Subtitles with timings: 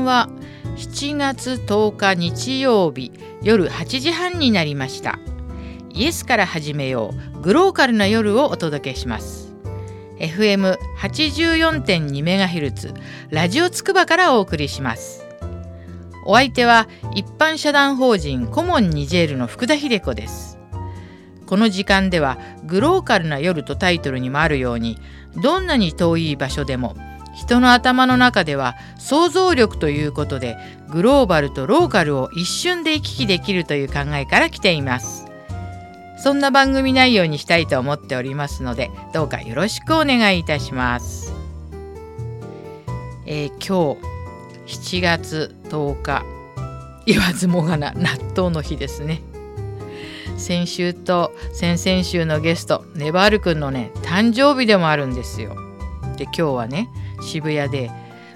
[0.00, 0.28] 間は
[0.76, 5.18] 7月10日日曜日夜8時半になりました。
[5.92, 9.52] イエスから始めようグローカルな夜をお届けします。
[10.18, 12.94] FM84.2MHz
[13.30, 15.26] ラジオつくばからお送りします。
[16.26, 20.58] お相手は一般社団法人コモンニジェールの福田秀子です。
[21.46, 24.98] この時間ではグローカルな夜とタイトルにもあるように
[25.42, 26.94] どんなに遠い場所でも
[27.34, 30.56] 人の頭の中では想像力ということで
[30.90, 35.26] グローバルとローカルを一瞬で行き来できるという考えから来ています。
[36.22, 41.32] そんな番組内容にしたいと思っておりますのでどうかよろしくお願いいたします。
[43.24, 43.96] えー、今
[44.66, 46.40] 日7月10日。
[47.06, 49.22] 言わずもがな納豆の日ですね。
[50.36, 55.56] 先週と先々週のゲストネバールくんのね誕生日でもあるんですよ。
[56.16, 56.88] で今日はね
[57.22, 57.90] 渋谷で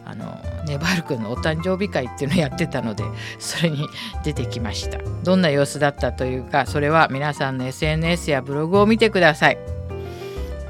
[0.07, 3.05] あのネバール君のお誕生日会っていうのをやってたので
[3.39, 3.87] それに
[4.23, 4.99] 出てきました。
[5.23, 9.59] どんな様子だったというかそれは皆さんの SNS やブログを見てください、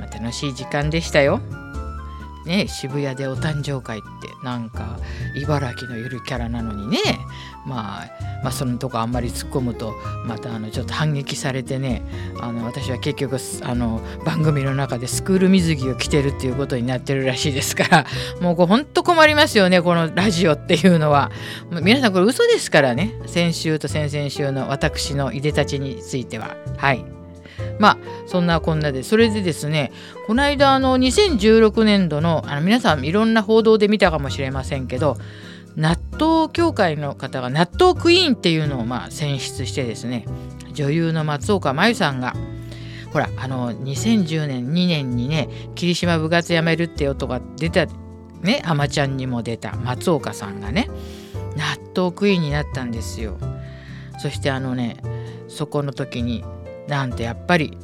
[0.01, 1.41] ま、楽しい時間でしたよ。
[2.45, 4.99] ね渋谷でお誕生会ってなんか
[5.37, 6.99] 茨城のゆるキャラなのにね、
[7.67, 8.11] まあ、
[8.43, 9.95] まあそのとこあんまり突っ込むと
[10.27, 12.03] またあのちょっと反撃されてね。
[12.41, 18.07] あの私は結局あの番組の中でスクール水着を着てるっていうことになってるらしいですから。
[18.41, 21.31] もうこうほんと困りますよねこのラジオっていうのは。
[21.83, 23.15] 皆さんこれ嘘ですからね。
[23.27, 26.57] 先週と先々週の私のいでたちについては。
[26.77, 27.14] はい。
[27.79, 29.93] まあそんなこんなでそれでですね
[30.27, 35.17] この間あの2016年度のあの皆さんいろんな報道で見たかもしれませんけど
[35.77, 40.25] 納豆協会の方が納豆クイーンっていうのをまあ選出してですね
[40.73, 42.35] 女優の松岡真優さんが
[43.13, 47.87] ほらあの2010年2年にね霧島部活やめるって音が出た
[48.41, 50.89] ねアマちゃんにも出た松岡さんがね
[51.57, 53.39] 納豆クイーンになったんですよ。
[54.19, 54.97] そしてあのね
[55.49, 56.45] そこの時に
[56.89, 57.77] なんとやっぱり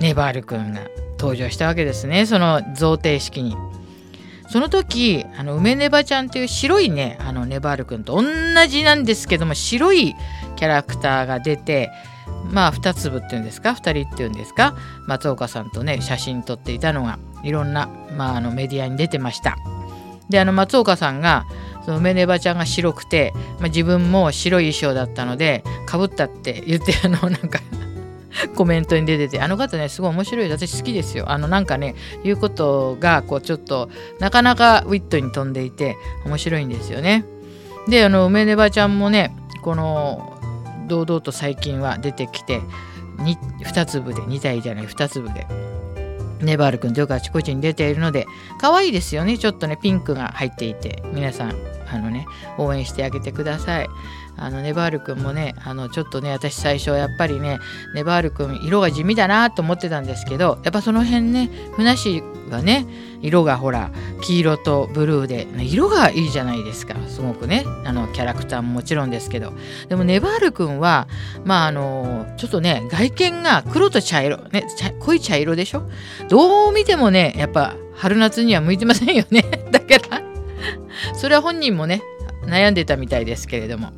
[0.00, 0.80] ネバール君が
[1.18, 3.56] 登場したわけですねその贈呈式に。
[4.48, 8.22] その時あの梅ネバちゃんっていう白いねあのネバール君と同
[8.68, 10.14] じなんですけども白い
[10.56, 11.90] キャラクターが出て
[12.50, 14.76] まあ2粒っていうんですか？2人っていうんですか？
[15.06, 19.56] 松岡さんとね写真撮っていたのがいろんな、まあ、あのメディアに出てました。
[20.28, 21.46] であの松岡さんが
[21.84, 27.60] その梅ネバちゃんが白くて、まあ、自分も白い衣装だったのでかぶったって言ってあのなんか
[28.56, 30.50] コメントに出ててあの方ねすごい面白い。
[30.50, 31.30] 私好きですよ。
[31.30, 31.94] あのなんかね
[32.24, 37.24] 言うことがこうちょっとなかなかウィットに飛んでいて面白いんですよね。
[37.88, 40.38] であの梅ネバちゃんもねこの
[40.88, 42.60] 堂々と最近は出てきて
[43.18, 45.46] 2, 2粒で2体じゃない2粒で
[46.40, 48.26] ネバール君とよくあちこちに出ているので
[48.60, 49.38] 可愛いですよね。
[49.38, 51.71] ちょっとねピンクが入っていて皆さん。
[51.92, 52.26] あのね
[52.58, 53.88] 応援してあげてください。
[54.34, 57.58] あのネバール君もねあのちょっとね私最初やっぱりね
[57.94, 62.86] ネバール君色が地味だなと思ってたんですけどやっぱその辺ねふなっしーがね
[63.20, 63.90] 色がほら
[64.22, 66.96] 黄色とブルーで色がいいじゃないですか。
[67.08, 69.52] すごくねあのキャラクターももちろんですけど。
[69.88, 71.08] でもネバール君は
[71.44, 74.64] まああのちょっとね外見が黒と茶色ね
[75.00, 75.88] 濃い茶色でしょ？
[76.30, 79.42] どう見てもねやっぱ春夏には向いてませんよね。
[79.70, 80.31] だから
[81.14, 82.02] それは本人もね
[82.46, 83.92] 悩んでたみたいですけれども。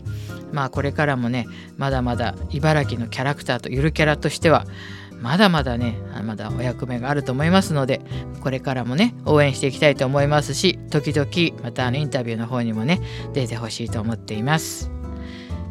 [0.52, 1.48] まあこれからもね
[1.78, 4.66] まだまだ茨城のキャラクターとゆるキャラとしては
[5.20, 8.00] まだまだねまだお役目があると思いますので
[8.41, 13.00] これからもね応援していきたいと思いますし時々またあのインタビューの方にもね
[13.32, 14.92] 出てほしいと思っています。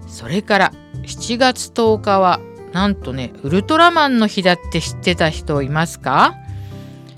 [0.05, 0.73] それから
[1.03, 2.41] 7月10日は
[2.73, 6.35] なんとねウルトラマンの日だって知ってた人いますか？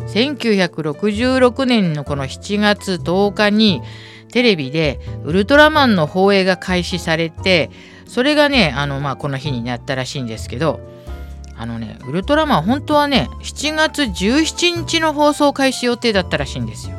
[0.07, 3.81] 1966年のこの7月10日に
[4.31, 7.69] テレビでウルトラマンの放映が開始されて
[8.05, 10.79] それがねあの、まあ、この日になったらしいんですけど
[11.57, 16.95] あのねウルトラマン本当はね7月17日の放送開始予定だったらしいんですよ。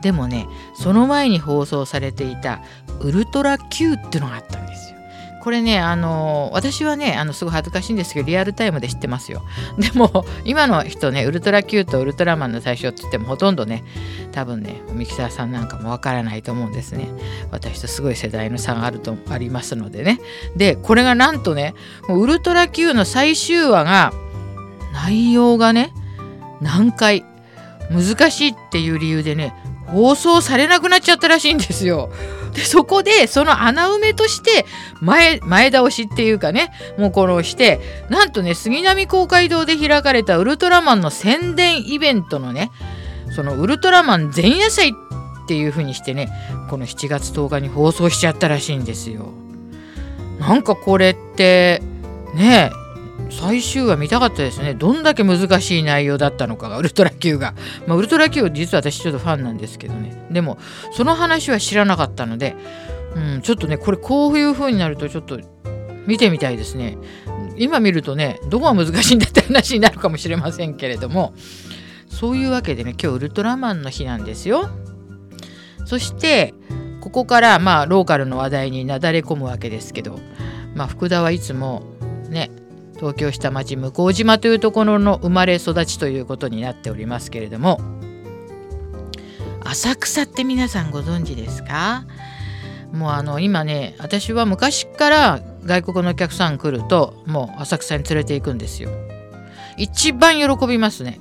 [0.00, 2.62] でもねその前に放送されていた
[3.00, 4.89] ウルトラ Q っていうのがあったんですよ。
[5.40, 9.42] これねあの私はねあのすごい恥ずかしいんですけどリアルタイムで知ってますよ。
[9.78, 13.84] でも今の人ねウルトラ Q とウルトラマンの最初って言ってもほとんどね
[14.32, 17.08] 多分ねミキサーさんなんかもわからないと思うんですね。
[17.50, 20.20] 私とすごい世代の差があるとありますのでね。
[20.56, 21.74] でこれがなんとね
[22.08, 24.12] ウルトラ Q の最終話が
[24.92, 25.92] 内容がね
[26.60, 27.24] 難解
[27.90, 29.54] 難しいっていう理由でね
[29.90, 32.10] 放送されなくなっちゃったらしいんですよ。
[32.54, 34.66] でそこでその穴埋めとして
[35.00, 42.70] 前前倒しっていうかねもうこのしてなんとね杉並公会堂で開かれたウルトラマンの宣伝イベントのね
[43.36, 44.92] そのウルトラマン前夜祭っ
[45.46, 46.28] ていう風にしてね
[46.68, 49.32] この7月10日に放送しちゃったらしいんですよ。
[50.40, 51.82] なんかこれって
[52.34, 52.70] ね
[53.30, 54.74] 最終話見たかったですね。
[54.74, 57.54] どんだけ難しい内容だったのかがウルトラ Q が、
[57.86, 60.26] まあ、ウルトラ Q 実は私ちょっとファンなんですけどね。
[60.30, 60.58] でも
[60.92, 62.56] その話は知らなかったので、
[63.14, 65.40] うん、ちょっとねこれこういう風になるとちょっと
[66.06, 66.98] 見てみたいですね。
[67.56, 71.34] 今見るとねどこが難しいんだって話になるかもしれませんけれども。
[72.10, 74.68] そういうわけでね今日ウルトラマンの日なんですよ。
[75.86, 76.54] そして
[77.00, 80.18] ここからまあローカルの話題になだれ込むわけですけど、
[80.74, 81.82] まあ、福田はいつも
[82.28, 82.50] ね
[83.00, 87.80] 東京下町向島というところの生まれ育ちということになっておりますけれども
[89.64, 92.04] 浅草って皆さんご存知ですか？
[92.92, 98.90] もうあの今ね私は昔から外国のお客さん来るともう浅草に連れて行くんですよ。
[99.78, 101.20] 一番喜びますね。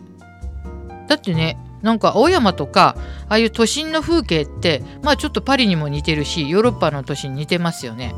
[1.08, 2.98] だってねなんか青山とか
[3.30, 8.14] ああいう都心の風景ってまあちょっとパリにも似てるしヨーロッパの都市に似てますよね。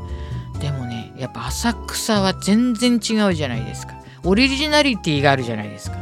[0.59, 3.93] でもねやっぱ浅草は全然違うじゃないですか。
[4.23, 5.97] オリジナリティがあるじゃないですか。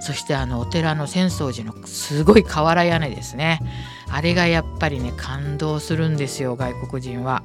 [0.00, 3.60] そしてあのお寺の浅草寺のすごい瓦屋根ですね。
[4.10, 7.44] あれがやっぱりね感動するんですよ外国人は。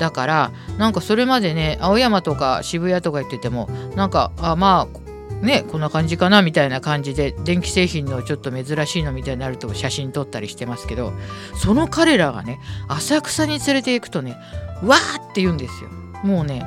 [0.00, 11.12] だからなんかそれまでね青山とか渋谷とか言っててもなんかあまあねこんな感じかなみたいな感じで電気製品のちょっと珍しいのみたいになると写真撮ったりしてますけど
[11.54, 12.58] その彼らがね
[12.88, 14.36] 浅草に連れて行くとね
[14.82, 15.90] わーって言うんですよ。
[16.22, 16.62] もうね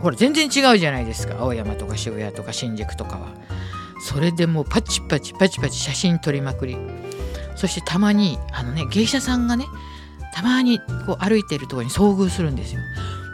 [0.00, 1.36] ほら全然違うじゃないですか。
[1.38, 3.28] 青山とか渋谷とか新宿とかは。
[4.00, 6.76] それでもうパチパチパチパチ写真撮りまくり。
[7.54, 9.66] そしてたまにあのね芸者さんがね
[10.34, 12.80] たまにこう歩いてるとこに遭遇するんですよ。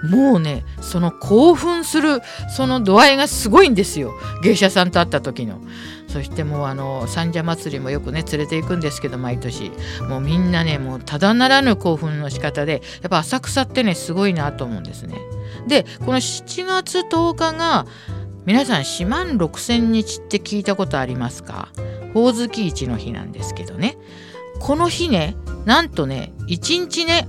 [0.05, 2.21] もうねその興奮する
[2.55, 5.61] その度合いがすごいんですよ芸者さんと会った時の。
[6.09, 9.71] そしてもうあの三社祭りもよくね連れて行くんですけど毎年
[10.09, 15.17] もうみんなねもうただならぬ興奮の仕方でやっぱ浅草ってねすごいなと思うんですね。
[15.67, 17.87] でこの7月10日が
[18.47, 21.69] 皆さん4万6日って聞いたことありますか？
[22.15, 23.99] ほおずき市の日なんですけどね
[24.61, 25.37] この日ね
[25.67, 27.29] なんとね1日ね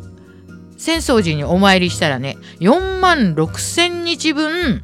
[0.80, 4.82] 浅草寺にお参りしたらね4万6,000日分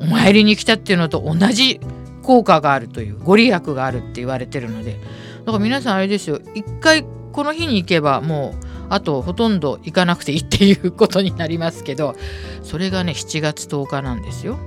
[0.00, 1.80] お参りに来たっていうのと同じ
[2.22, 4.98] 効果があるというご利益があるって言われてるので
[5.44, 12.16] だから皆さんあれですよ一回この日に行けばもうあとほとんど行かなくていいっていうことになりますけど
[12.62, 14.58] それがね7月10日なんですよ。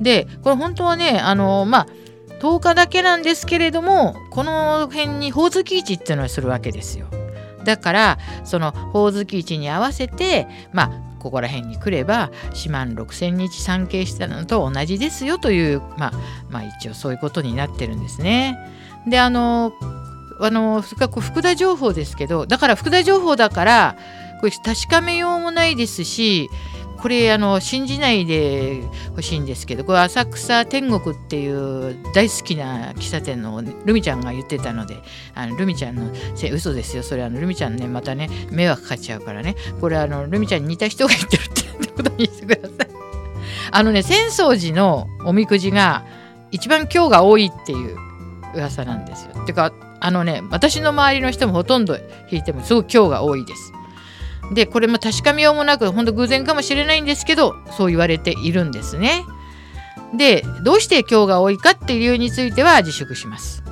[0.00, 1.86] でこれ本当はねあのまあ
[2.40, 7.06] 10日だけなんですけれどもこの辺にほおずき市っていうのをするわけですよ。
[7.64, 16.12] だからそのほおずき市に合わせてまあここら辺に来れば四万六千日参詣したのと同じですよという、まあ、
[16.50, 18.58] まあ一応そういうことになってるんですね。
[19.06, 19.72] であの
[20.40, 23.96] あの福田情報ですけどだから福田情報だから
[24.40, 26.48] これ確かめようもないですし
[27.02, 28.80] これあの信じないで
[29.16, 34.96] ほしいんですけどこれ浅草天国っていう大好きな喫茶店のルミちゃんが言ってたので
[35.34, 42.88] あのルミちゃんのせ嘘ですよそれあのルミちゃんねまたね迷惑かかっちゃうからねこれあのルミちゃんに似た人が言ってるってことにしてください。
[43.72, 46.04] あのね浅草寺のおみくじが
[46.52, 47.96] 一番今日が多いっていう
[48.54, 49.44] 噂なんですよ。
[49.44, 51.96] てかあのね私の周りの人もほとんど
[52.30, 53.72] 引いてもすごく今日が多いです。
[54.52, 59.24] でこれも確かめようもなく本当偶然かもしれないんですけどそう言われているんですね。
[60.14, 63.62] でどうして今日が多いかっていう理由については自粛します。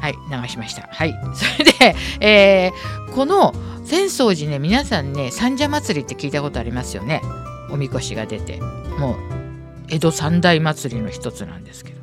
[0.00, 0.88] はい流しました。
[0.90, 3.54] はい それで、えー、この
[3.84, 7.20] 浅草寺ね皆さんね三社祭りって聞いたことありますよね
[7.70, 8.58] おみこしが出て
[8.98, 9.16] もう
[9.88, 12.00] 江戸三大祭りの一つなんですけど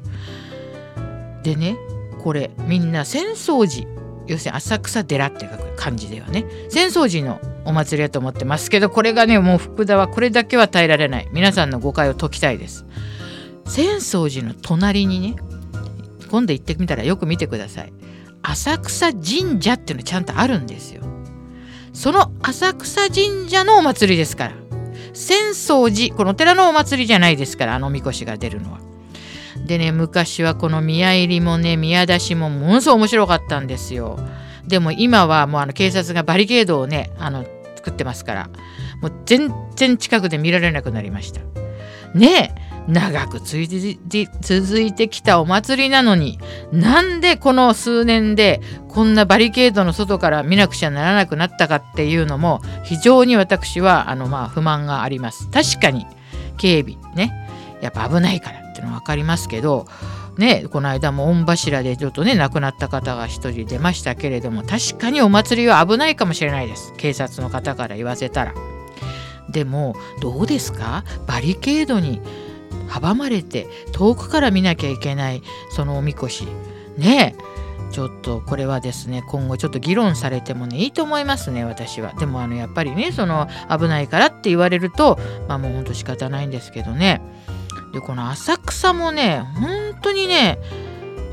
[1.43, 1.75] でね
[2.23, 3.87] これみんな浅草寺
[4.27, 11.29] 要するに浅草寺って書く漢字ではね浅草寺のお祭りだと思ってますけどこれがねもう福田はこれだけは耐えられない。
[11.31, 12.85] 皆さんの誤解を解きたいです。
[13.65, 15.35] 浅草寺の隣にね
[16.29, 17.93] 今度行ってみたらよく見てください。
[18.43, 21.03] 浅草神社っていうのちゃんとあるんですよ。
[21.93, 24.55] その浅草神社のお祭りですから。
[25.13, 28.79] 浅草寺このお寺のお祭りじゃないですからあのみこしが出るのは。
[29.67, 34.17] でね昔はこの宮入りもね宮出しもものすごい面白かったんですよ。
[34.71, 38.49] でも今はもうあの警察がバリケードをねあの作ってますから
[39.01, 41.41] もう全然近くで見られなくなりました。
[42.15, 43.59] ねえ長く続
[44.81, 46.39] いてきたお祭りなのに
[46.71, 55.49] なんでこの数年でこんなバリケードの外から見なくちゃならなくなったかっていうのも非常に私はあのまあ不満があります。
[55.49, 56.07] 確かに
[56.57, 57.31] 警備ね
[57.81, 59.85] やっぱ危ないからっていうの分かりますけど
[60.37, 66.93] ねこの間も御柱でちょっとね亡くなった方が一人出ましたけれども確かにお祭りは危ないかもしれないです。
[66.97, 68.53] 警察の方から言わせたら。
[69.49, 71.03] でもどうですか？
[71.27, 72.21] バリケードに
[72.87, 76.47] 阻まれて遠くから見なきゃいけないそのおみこし。
[76.97, 82.13] ねえちょっとこれはですね今後ちょっと議論されてもねいいと思いますね私は。
[82.13, 85.19] でもあのやっぱりねその危ないからって言われると
[85.49, 87.21] まあもうほんと仕方ないんですけどね。
[87.93, 90.59] でこの浅草もね本当にね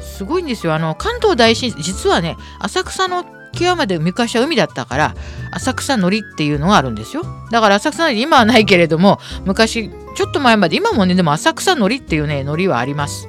[0.00, 5.14] すごいんですよあの関東大震災実はね浅草の際まで昔は海だったから
[5.52, 13.28] 浅草のりっていうのがあるんですよだから浅草のり今はないけれども昔ちょっと前まで今もねでも浅草のりっていうねのりはあります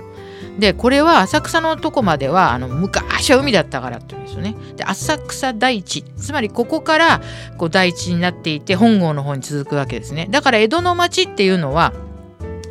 [0.59, 4.55] でこれは浅草のとこまではあの昔は海だったからって言うんですよね。
[4.75, 7.21] で浅草大地つまりここから
[7.57, 10.27] こう大地になっていて本郷の方に続くわけですね。
[10.29, 11.93] だから江戸の町っていうのは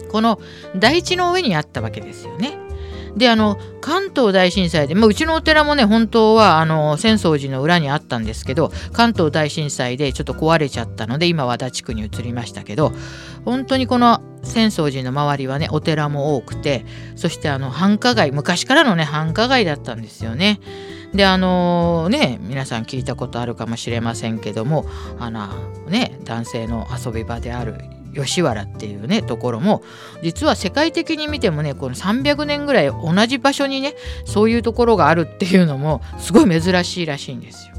[0.08, 0.40] この
[0.76, 2.58] 大地の上にあったわけですよね。
[3.16, 12.92] であの関東大震災で、まあ、うちのお寺もね本当はあの浅草寺の裏にあったんですけど関東大震災でちょっと壊れちゃったので今和田地区に移りましたけど
[13.44, 16.84] 本当にこの浅草寺の周りはねお寺も多くて
[17.16, 20.60] そしてあの繁華街昔からのね繁華街だったんですよね。
[21.14, 24.84] であのー、ね皆さん聞いたことあるかもしれませんけども
[25.18, 25.48] あの
[25.88, 29.82] ね男性の遊び場である吉原っていうねところも
[30.22, 37.74] 実は世界的に見てもねこの300年ぐらい同じ場所にねそういうところがあるっていうのもすごい珍しいらしいんですよ。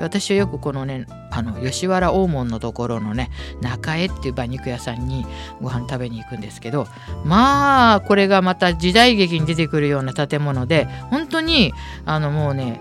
[0.00, 5.26] 私はよくこのねあの吉原大門のところのね中江っていう馬肉屋さんに
[5.60, 6.86] ご飯食べに行くんですけど
[7.24, 11.72] まあこれがまた時代劇に出てくるような建物で本当に
[12.06, 12.80] あのもうね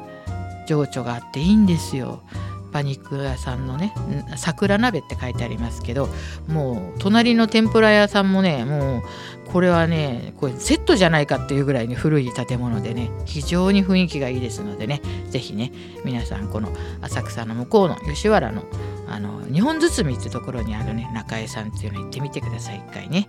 [0.66, 2.22] 情緒があっていいんですよ。
[2.72, 3.94] 馬肉屋さんのね
[4.38, 6.10] 桜鍋って書いてありますけど
[6.48, 9.04] もう隣の天ぷら屋さんもねもう
[9.52, 15.72] これはねこれセットじゃないかっていうぐらいに古い建物でね非常に雰囲気がいいですのでね是非ね
[16.06, 16.72] 皆さんこの
[17.02, 18.64] 浅草の向こうの吉原の
[19.08, 23.28] あの日本包みってところにあるね中江さんっていうの行ってみてください一回ね。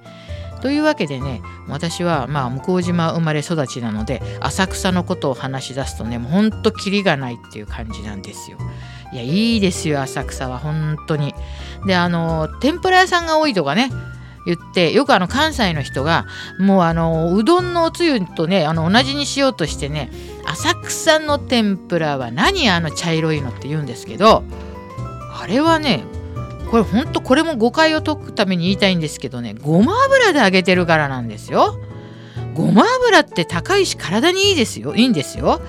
[0.61, 8.59] というわけでね私はまあ向島生まれ育ちなので浅草のことを話し出すとねもうほんとキリがないっていう感じなんですよ。
[9.12, 11.35] いやいいですよ浅草は本当に。
[11.87, 13.90] であの天ぷら屋さんが多いとかね
[14.47, 16.26] 言ってよくあの関西の人が
[16.59, 20.11] もうあのうどんのおつゆとねあの同じにしようとしてね
[20.47, 24.45] 浅草の天ぷらは何あの茶色いのって言うんですけど
[25.38, 26.05] あれはね
[26.71, 31.79] これほんとこれも誤解を解くために言いたいんですけどねごま油で揚げてるからなんですよ。
[32.55, 35.61] ごま油って高いし体にいいですよいいんですよ。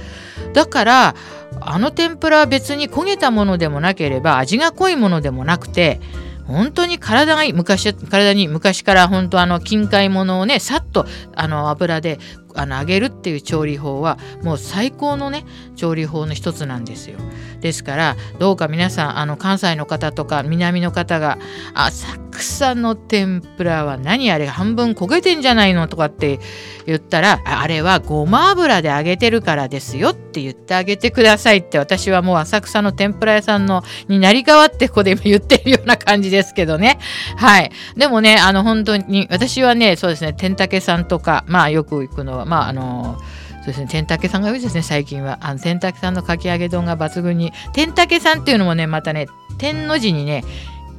[0.54, 1.16] だから
[1.60, 6.00] あの天ぷらは別に焦げたものでもなければ味が濃いものでもなくて
[6.48, 11.06] 本当に体が昔体に昔から本当あの近海ものをねさっと
[11.36, 12.20] あの油で
[12.56, 17.20] あの揚げるっていう調理法はもう最高のね調理法の一つなんですよ。
[17.62, 21.38] ですからどうか皆さんあの関西の方とか南の方が
[21.74, 26.40] 「浅草の天ぷらは何あれ半分焦げてんじゃないの?」とかって
[26.86, 37.00] 言ったら「あれはごま油で揚げてるからですよ」って言ってあげてくださいって私はもう浅草の天ぷら屋さんのになり代わってここで今言ってるような感じですけどね。
[37.38, 37.72] はい。
[37.96, 43.18] でもねあの本当に私はねそうですね天武さんとかまあよく行くのはまああの
[43.62, 45.38] そうですね天武さんが多いですね最近は。
[45.42, 47.54] あの天武さんのかき揚げ丼が抜群に。
[47.74, 50.44] 天武さんっていうのもねまたね天の字にね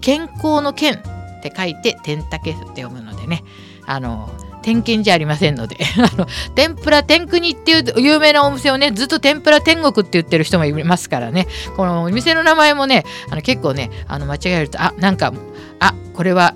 [0.01, 3.43] 健康の健って書いて天武って読むのでね。
[3.85, 4.31] あの
[4.63, 5.77] 天権じゃありませんので。
[5.99, 11.49] あの天ぷら天国っていう有名なお店をねずっと天ぷら天国って言ってる人もいますからね。
[11.77, 15.33] このお店の名前もねあの結構ねあの間違えるとあなんか
[15.81, 16.55] あこれは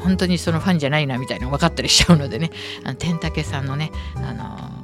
[0.00, 2.50] 本当にそのファンじゃないなみたいなの分かったりしちゃうのでね。
[2.84, 4.80] あの天武さんのねあの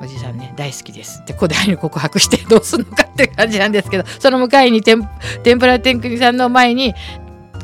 [0.00, 5.02] おじさんね大好きですってここで告白してどうすんのかって感じなんですけどその向かいに天
[5.58, 6.94] ぷら天国さんの前に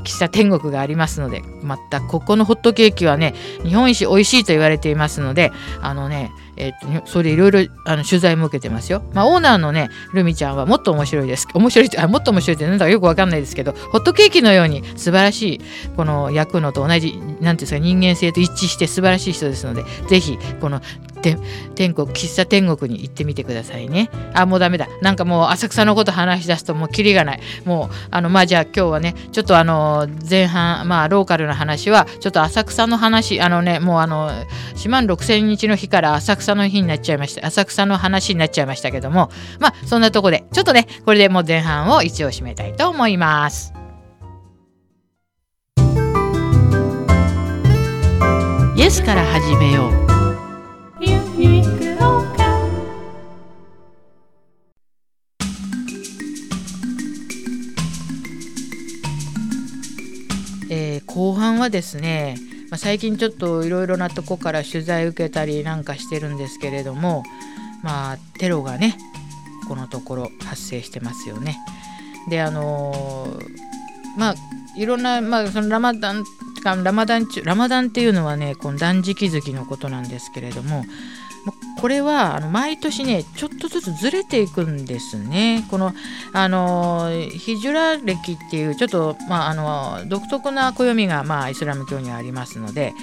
[0.04, 9.02] 喫茶天国がありますのでまたここのホットケーキはね日本一美味しいと言われていますのであのねえー、とそれいろいろあの取材も受けてますよ。
[9.12, 11.46] まあ、オーナーのねルミちゃんはもっと面白いです。
[11.54, 15.61] 面白いあもっと面白いってなんだかよくわかんないですけどホットケーキのように素晴らしい
[15.96, 20.80] この焼くのと同じ何ていうんですか人間性と一致して素晴らしい人ですのでぜひこの
[21.75, 24.11] 天国喫茶天国に行ってみてくださいね。
[24.35, 24.88] あもうダメだ。
[25.00, 27.40] なんかもう浅草のこと話し出すともうキリがない。
[27.64, 34.31] もうあのまあじゃあ今日はねちょっとあの前半まあローカルな話はちょっと浅草の話あのねもうあの
[34.75, 37.47] 4万6,000日の日から浅草の日になっちゃいました。
[37.47, 39.31] 浅草の話になっちゃいましたけども。
[39.59, 43.73] まあそんなとこでちょっとねこれでもう前半を一応締めたいと思います。
[48.76, 50.03] イエスから始めよう。
[60.70, 62.37] えー後半はですね、
[62.70, 67.23] まあ、最近ちょっといろいろなとこから取材受けたりなんかしてるんですけれども
[67.82, 68.96] まあテロがね
[69.68, 71.56] このところ発生してますよね。
[72.28, 73.54] であのー
[74.16, 74.34] まあ
[74.76, 76.25] いろんな、まあ、そのラマダン
[76.64, 80.85] かラマダン中ラマダンっていうのはねこの断食月のことなんですけれども
[81.80, 85.66] これはあの毎年ねちょっとずつずれていくんですね。
[85.71, 85.92] この
[86.33, 89.54] あのヒジュラ歴っていうちょっと、まあ、あ
[90.00, 92.94] の独特な暦が、まあ、イスラム教にはありますので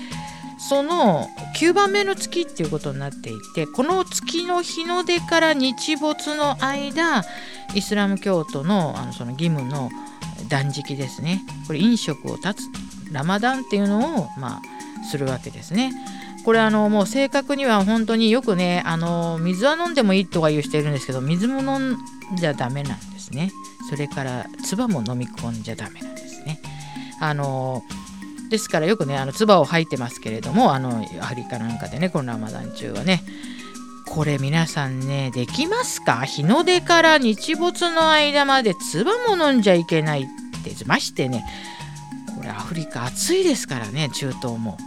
[0.58, 1.28] その
[1.60, 7.24] 9番目の月っていうことになっていてこの月の日の出から日没の間
[7.76, 9.90] イスラム教徒のあのその義務の
[10.50, 12.64] 断食ですねこれ飲食を断つ
[13.12, 14.62] ラマダンっていうのを、まあ、
[15.10, 15.92] するわけですね。
[16.44, 21.98] これあのもう正確には本当によくねあの水は飲んでもいいとか言う人いるんですけど水も飲ん
[22.36, 23.52] じゃダメなんですね。
[23.90, 26.60] それから唾も飲み込んじゃダメなんですね。
[27.20, 27.84] あの
[28.50, 33.24] ですからよくねあの唾を吐いてますけれどもあのアフリカなんかでねこのラマダン中はね。
[34.08, 36.26] これ皆さんねできますか？
[36.26, 40.26] 日の出から日没の間まで唾も飲んじゃいけないっ
[40.64, 41.46] てましてね
[42.42, 44.78] これアフリカ暑いですからね中東も。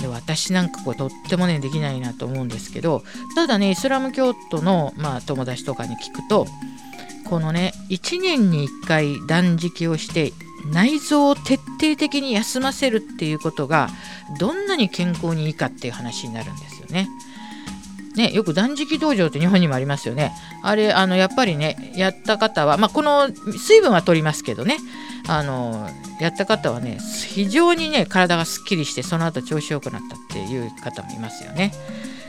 [0.00, 3.04] で私なんかこれとってもねできないなと思うんですけど
[3.36, 6.48] ただねイスラム教徒の、まあ、友達とかに聞くと
[7.24, 10.32] このね1年に1回断食をして
[10.72, 13.90] 内臓を徹底的に休ませるっていうことが
[14.40, 17.08] どんなに健康にいいかっていう話になるんですよね。
[18.16, 20.32] ね、よく断食道場って日本にもありますよね。
[20.62, 24.76] あれあのやっぱりねやった方は、まあ、この水分は取りますけどね
[25.28, 25.88] あの
[26.20, 31.72] やった方はね非常にね体がすっきりしてその後調子よくなったっていう方もいますよね。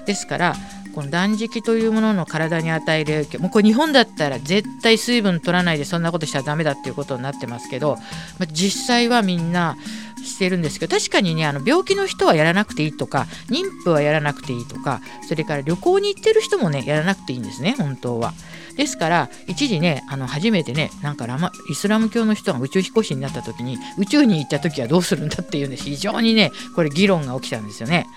[0.06, 0.56] ですから
[0.94, 7.96] この断食というものの体に与える影響もうこれ日本だったら絶対水分取らないでそんなことしたらダメだっていうことになってますけど、
[8.40, 9.76] まあ実際はみんな
[10.24, 18.34] してるんですけど確かにねあの病気の人はやらなくていいとか妊婦はやらなくていいとかそれから旅行に行ってる人もねやらなくていいんですね本当は。
[18.76, 28.08] ですから一時ねあの初めてねなんかラマイスラム教の人が宇宙飛行士になった時に宇宙に行った時はどうするんだっていうんです非常にねこれ議論が起きたんですよね。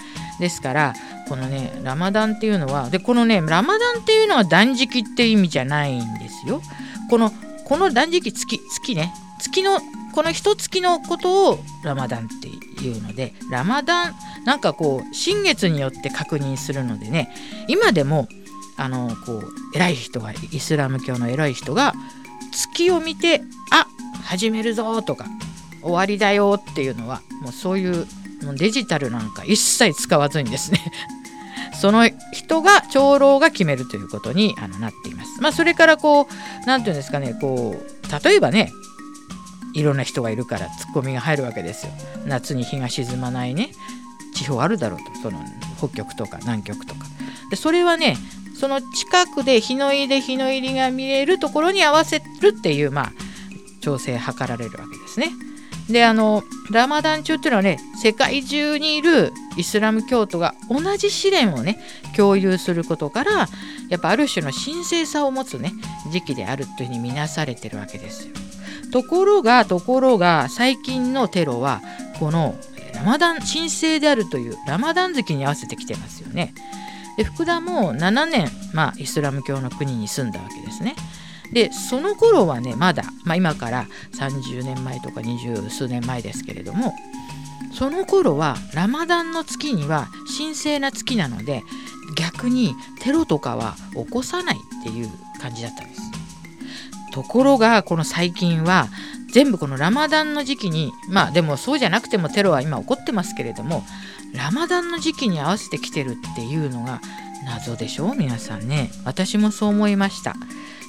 [0.41, 0.95] ですから
[1.29, 6.63] このねラマダンっていうのはでこのねラマダンっていうのは断食って意味じゃないんですよ。
[7.11, 7.33] この
[7.65, 9.81] この断食月月ね月の
[10.17, 14.15] この一月のことをラマダンっていうのでラマダン
[14.47, 17.29] なんかこう新月によって確認するのでね
[17.69, 18.27] 今でも
[18.79, 21.93] あのこう偉い人がイスラム教の偉い人が
[22.51, 23.87] 月を見てあ
[24.25, 25.27] 始めるぞとか
[25.83, 28.07] 終わりだよっていうのはもうそういう
[28.43, 30.81] もうデジタルなんか一切使わずにですね
[31.79, 35.43] その人が長老が決めるということにあのなっています。
[35.43, 36.27] まあそれからこう
[36.67, 38.73] 何て言うんですかねこう例えばね
[39.77, 41.93] いろんな人がいるからツッコミが入るわけですよ。
[42.25, 43.71] 夏に日が沈まないね
[44.35, 45.39] 地方あるだろうとその
[45.77, 47.05] 北極とか南極とか。
[47.51, 48.17] でそれはね
[48.59, 53.13] その近くで日の入りで日の入りが見れるところに合わせるっていうまあ
[53.83, 55.31] 調整図られるわけですね。
[55.91, 61.79] であのラマダン中っていうのはね世界中にいるイスラム教徒が同じ試練をね
[62.17, 63.49] 共有することから
[63.91, 65.73] やっぱある種の神聖さを持つね
[66.11, 68.46] 時期であるというふうに見なされてるわけですよ。
[68.93, 71.83] ところがところが最近のテロは
[72.19, 72.57] この
[72.95, 76.55] ラマダン神聖であるというラマダン月に合わせてきてますよね。
[77.17, 80.95] で福田も7年、まあ、イスラム教の国に住んだわけですね。
[81.53, 83.87] でその頃はねまだ、まあ、今から
[84.19, 86.93] 30年前とか二十数年前ですけれども
[87.73, 91.63] その頃はラマダンの月には神聖な月なので
[92.17, 96.06] 逆にテロとかは起こさないっていう感じだったんです。
[97.17, 98.89] ところがこの最近は
[99.33, 103.85] 全部このラマダンの時期にまあでもそうじゃなくてもテロは今起こってますけれども
[104.35, 107.01] ラマダンの時期に合わせてきてるっていうのが
[107.47, 108.13] 謎でしょ？
[108.13, 108.91] う皆さんね。
[109.07, 110.37] 私もそう思いました。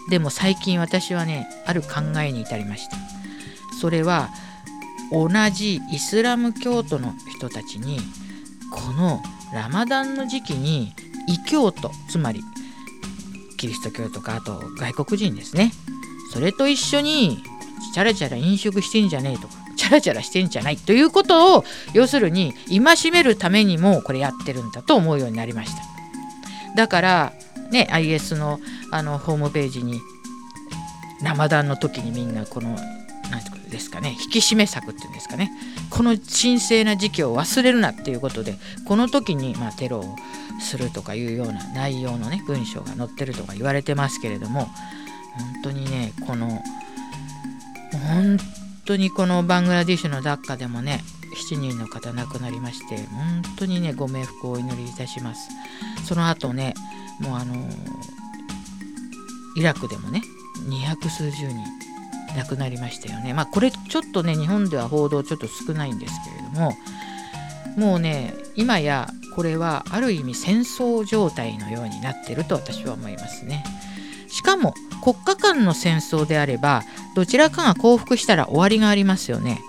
[0.09, 1.87] でも最近私はねある考
[2.19, 2.97] えに至りました。
[3.79, 4.29] それは
[5.13, 7.99] 同じイスラム教徒の人たちに
[8.69, 10.91] このラマダンの時期に
[11.29, 12.41] 異教徒つまり
[13.55, 15.71] キリスト教とかあと外国人ですね。
[16.33, 17.43] それと一緒に
[17.93, 21.63] チャラチャラ飲食してんじゃねえとかチャラチャラしてんじゃないということを
[21.93, 25.81] 要するに戒めるためにもこれやってるんだと思うようになりました。
[26.75, 27.33] だから
[27.71, 28.59] ね IS の
[28.91, 29.99] あのホームページに
[31.21, 32.77] ラマダンの時にみんなこの
[33.31, 35.51] 何てうですかね引き締め策っていうんですかね
[35.89, 38.55] この神聖な時期を忘れるなっていうことで
[38.87, 40.15] この時に、まあ、テロを
[40.59, 44.67] するとかいうような内容のね文章が載ってるとか言われてますけれども
[45.37, 46.61] 本当にねこの
[48.07, 48.37] 本
[48.85, 51.01] 当にこのバングラディッシュのダッカでもね
[51.49, 55.49] 7人の方亡くなりまして本当にねご冥福をお祈りいたします。
[56.05, 56.73] その後ね
[57.19, 57.55] もうあの
[59.55, 60.21] イラクでもね
[60.69, 61.57] 200数十人
[62.35, 63.33] 亡くなりましたよね。
[63.33, 66.77] まあこれちょっとね日本では報道ちょっと少ないんですけれども
[67.77, 73.63] もうね今やこれはある意味戦争状態のようになってると私は思いますね。
[74.27, 74.73] しかも
[75.07, 76.83] 国家間の戦争であれば
[77.15, 79.61] どちらかが降伏したら終わりがありますよね。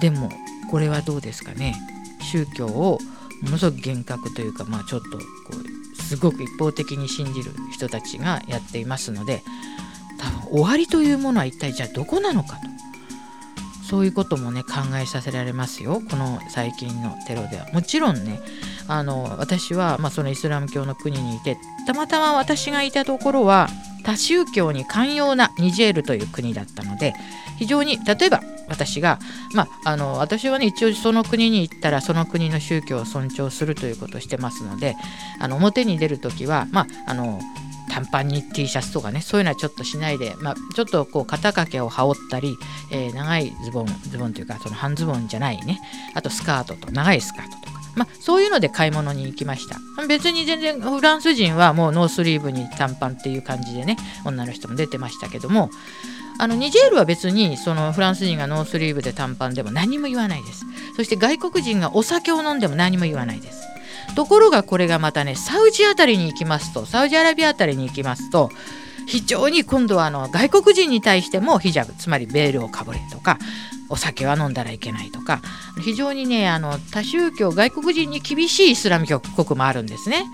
[0.00, 0.30] でも
[0.70, 1.74] これはどうですかね。
[2.30, 3.00] 宗教を
[3.42, 5.24] ものすごく厳格というかまあちょっとこ
[5.98, 9.42] うすごく一方的に信じる人たちがやっていますので
[10.16, 12.77] 多分終わりというものは一体じゃあどこなのかと。
[13.88, 16.02] そういうこともね考えさせられますよ。
[16.10, 17.66] この最近のテロでは。
[17.72, 18.40] もちろんね
[18.86, 23.68] あの私は、まあ、そのイスラム教の国にいてたまたま私がいたところは
[24.04, 27.14] 多宗教に寛容なニジェールという国だったので
[27.58, 29.18] 非常に例えば私が、
[29.54, 34.96] まあ、あの私はね一応その国に行ったらその国の宗教を尊重するということをしてますので
[35.40, 37.40] あの表に出る時は、まあ、あの
[37.98, 42.56] 短パンに T シャツとかねそういうのはちょっとしないで、まあ、ちょっとこう肩掛けを羽織ったり、
[42.92, 45.80] えー、長いズボンズボンというかその半ズボンじゃないね。
[46.14, 47.78] あとスカートと長いスカートとか。
[47.96, 49.76] まあ、そういうので買い物に行きました。
[50.06, 55.70] 別に全然フランス人はもうノースリーブに短パンっていう感じでね女の人も出てましたけども。
[56.40, 60.64] あのニジェールは別にそのフランス人がノースリーブで短パンでも何も言わないです。
[60.94, 63.58] そして外国人がお酒を飲んでも何も言わないです。
[64.18, 68.50] ところがこれがまたねサウジあたりに行きますとサウジアラビアあたりに行きますと
[69.06, 73.38] 非常に今度はあの外国人に対してもヒジャブつまりベールをかぶれとか
[73.88, 75.40] お酒は飲んだらいけないとか
[75.84, 80.24] 非常にねあの多宗教外国人に厳しいイスラム教国もあるんですね。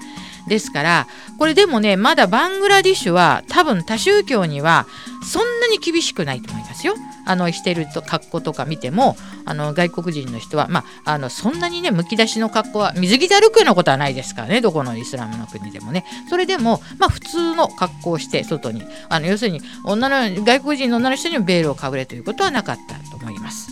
[0.48, 1.07] ですから
[1.38, 4.87] これでもねまだバングラディッシュは多分多宗教には
[5.22, 6.94] そんなに厳しくないと思いますよ。
[7.26, 23.70] あのしてると格好とか見てもあの外国人の人は、まあ、あのそんなにねむき出しの格好は水着で歩くようなことはないですからねどこのイスラムの国でもねそれでも、まあ、普通の格好をして外にあの要するに女の外国人の女の人にもベールをかぶれということはなかったと思います。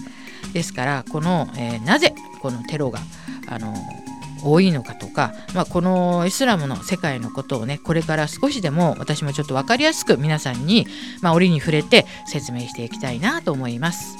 [0.52, 3.00] ですからこの、えー、なぜこのテロが
[3.48, 3.74] あの
[4.42, 10.86] 多いのかとか、まあ、このイスラムの世界のことをねこれから少しでも私もちょっと分かりやすく皆さんに、
[11.20, 14.16] まあ、折に触れて説明していきたいなと思います。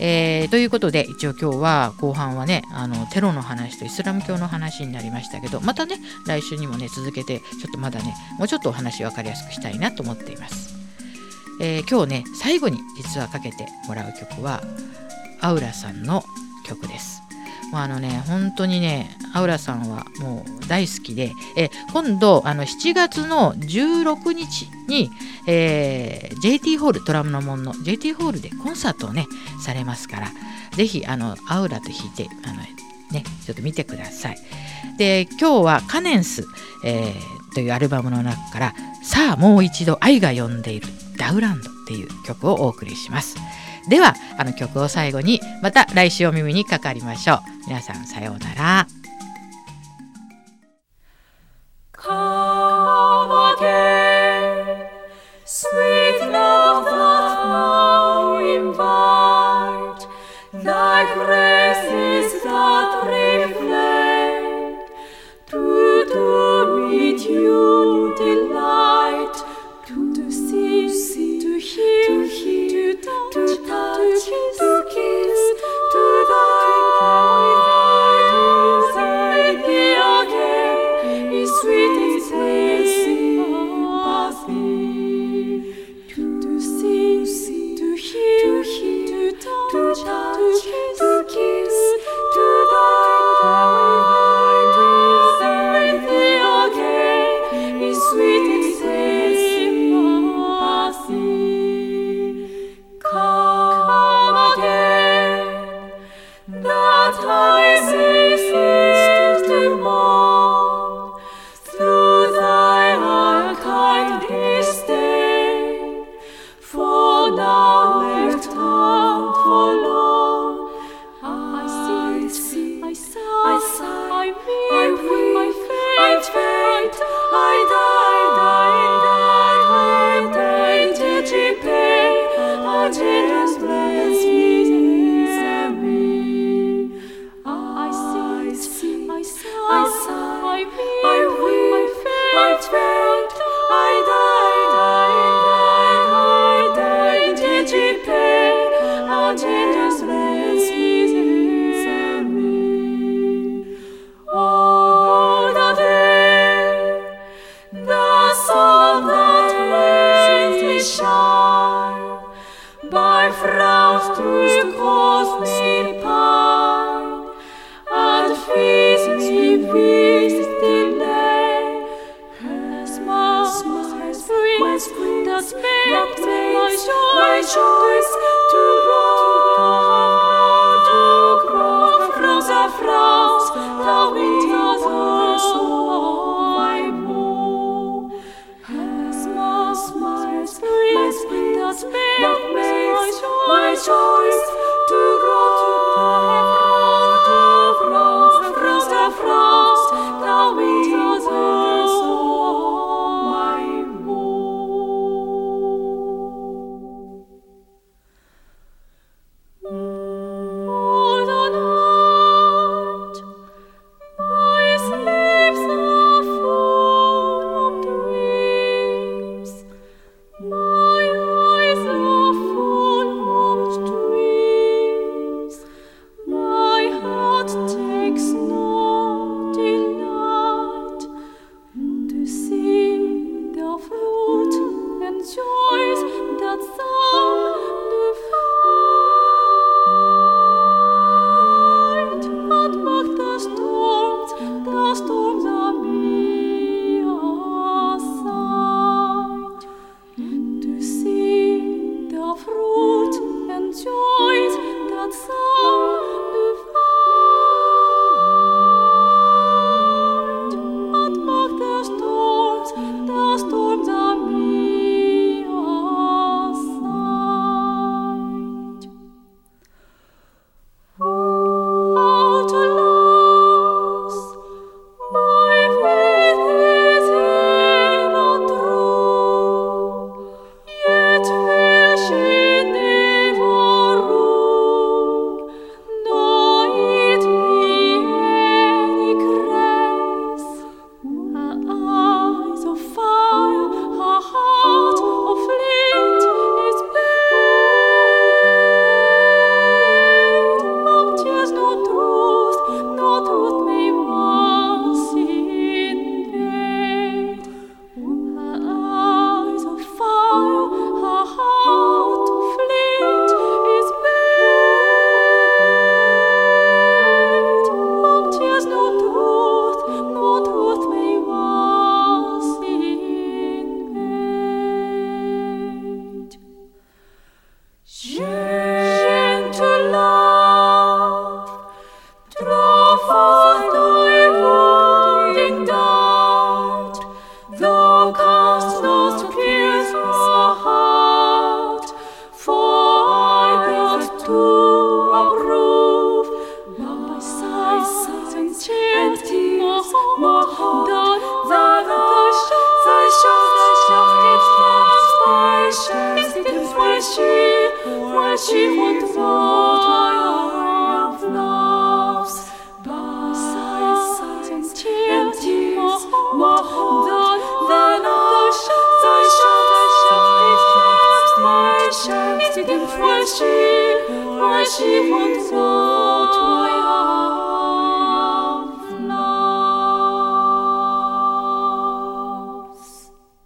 [0.00, 10.74] えー、ということで一応今日は後半はねあのテロの話とイスラム教の話になりましたけどまたね来週にもね続けてちょっとまだねもうちょっとお話分かりやすくしたいなと思っています。
[11.60, 14.62] えー、今日ね最後に実はかけてもらう曲は
[15.40, 16.24] アウラさんの
[16.66, 17.23] 曲です。
[17.74, 25.10] まあ、あのね本当にねアウラさんはもう大好きでえ今度あの7月の16日に、
[25.48, 29.26] えー、JT ホールトラムの門の JT ホールでコンサートをね
[29.60, 30.28] されますから
[30.76, 34.36] ぜひあのアウラと弾いてあのねちょっと見てください。
[34.96, 36.46] で今日はカネンス、
[36.84, 40.86] えー、というアルバムの中からさあもう一度愛が呼んでいる
[41.18, 43.36] ダウランドっていう曲をお送りします。
[43.88, 47.38] ではあの曲を最後にまた来週お耳にかかりましょう。
[47.66, 48.86] 皆さんさようなら「